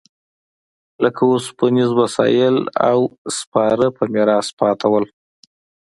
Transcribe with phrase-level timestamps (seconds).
[1.03, 2.55] لکه اوسپنیز وسایل
[2.89, 2.99] او
[3.37, 4.93] سپاره په میراث پاتې و